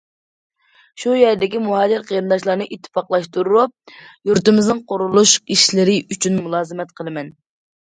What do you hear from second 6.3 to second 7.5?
مۇلازىمەت قىلىمەن.